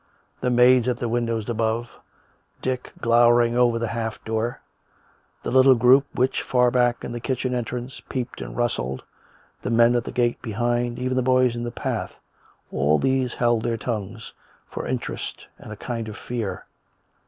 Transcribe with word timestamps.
The 0.39 0.49
maids 0.49 0.87
at 0.87 0.97
the 0.97 1.07
windows 1.07 1.47
above, 1.47 1.87
Dick 2.63 2.91
glowering 3.01 3.55
over 3.55 3.77
the 3.77 3.89
half 3.89 4.17
door, 4.25 4.59
the 5.43 5.51
little 5.51 5.75
group 5.75 6.07
which, 6.15 6.41
far 6.41 6.71
back 6.71 7.03
in 7.05 7.11
the 7.11 7.19
kitchen 7.19 7.53
entrance, 7.53 8.01
peeped 8.09 8.41
and 8.41 8.57
rustled, 8.57 9.03
the 9.61 9.69
men 9.69 9.93
at 9.93 10.03
the 10.05 10.11
gate 10.11 10.41
behind, 10.41 10.97
even 10.97 11.15
the 11.15 11.21
boys 11.21 11.55
in 11.55 11.61
the 11.61 11.69
path— 11.69 12.15
all 12.71 12.97
these 12.97 13.35
held 13.35 13.61
their 13.61 13.77
tongues 13.77 14.33
for 14.71 14.87
interest 14.87 15.45
and 15.59 15.71
a 15.71 15.75
kind 15.77 16.07
of 16.09 16.17
fear. 16.17 16.65